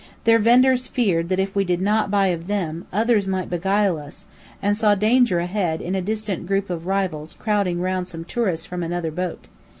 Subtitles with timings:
[0.23, 4.25] Their vendors feared that if we did not buy of them, others might beguile us,
[4.59, 8.81] and saw danger ahead in a distant group of rivals crowding round some tourists from
[8.81, 9.47] another boat.